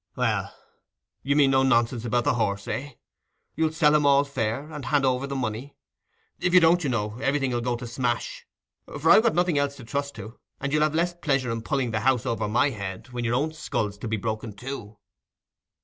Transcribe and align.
"Well, 0.15 0.51
you 1.21 1.35
mean 1.35 1.51
no 1.51 1.61
nonsense 1.61 2.05
about 2.05 2.23
the 2.23 2.33
horse, 2.33 2.67
eh? 2.67 2.93
You'll 3.55 3.71
sell 3.71 3.93
him 3.93 4.03
all 4.03 4.23
fair, 4.23 4.67
and 4.71 4.83
hand 4.85 5.05
over 5.05 5.27
the 5.27 5.35
money? 5.35 5.75
If 6.39 6.55
you 6.55 6.59
don't, 6.59 6.83
you 6.83 6.89
know, 6.89 7.19
everything 7.19 7.53
'ull 7.53 7.61
go 7.61 7.75
to 7.75 7.85
smash, 7.85 8.47
for 8.99 9.11
I've 9.11 9.21
got 9.21 9.35
nothing 9.35 9.59
else 9.59 9.75
to 9.75 9.83
trust 9.83 10.15
to. 10.15 10.39
And 10.59 10.73
you'll 10.73 10.81
have 10.81 10.95
less 10.95 11.13
pleasure 11.13 11.51
in 11.51 11.61
pulling 11.61 11.91
the 11.91 11.99
house 11.99 12.25
over 12.25 12.47
my 12.47 12.71
head, 12.71 13.09
when 13.09 13.23
your 13.23 13.35
own 13.35 13.53
skull's 13.53 13.99
to 13.99 14.07
be 14.07 14.17
broken 14.17 14.53
too." 14.53 14.97